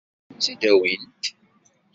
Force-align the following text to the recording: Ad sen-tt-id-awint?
Ad 0.31 0.39
sen-tt-id-awint? 0.45 1.23